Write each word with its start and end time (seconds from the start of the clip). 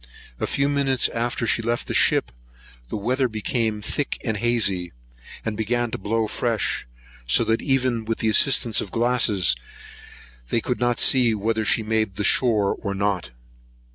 A 0.39 0.47
few 0.47 0.67
minutes 0.67 1.09
after 1.09 1.45
she 1.45 1.61
left 1.61 1.85
the 1.85 1.93
ship, 1.93 2.31
the 2.89 2.97
weather 2.97 3.27
became 3.27 3.83
thick 3.83 4.17
and 4.25 4.37
hazy, 4.37 4.93
and 5.45 5.55
began 5.55 5.91
to 5.91 5.99
blow 5.99 6.25
fresh; 6.25 6.87
so 7.27 7.43
that, 7.43 7.61
even 7.61 8.05
with 8.05 8.17
the 8.17 8.27
assistance 8.29 8.81
of 8.81 8.89
glasses, 8.89 9.55
they 10.49 10.59
could 10.59 10.79
not 10.79 10.99
see 10.99 11.35
whether 11.35 11.63
she 11.63 11.83
made 11.83 12.15
the 12.15 12.23
shore 12.23 12.73
or 12.81 12.95
not. 12.95 13.29